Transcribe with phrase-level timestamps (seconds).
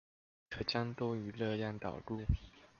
[0.49, 2.21] 可將多餘熱量導入